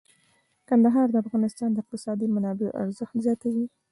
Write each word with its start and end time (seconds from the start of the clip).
کندهار 0.67 1.07
د 1.11 1.15
افغانستان 1.23 1.69
د 1.71 1.77
اقتصادي 1.83 2.27
منابعو 2.35 2.75
ارزښت 2.83 3.15
زیاتوي. 3.25 3.65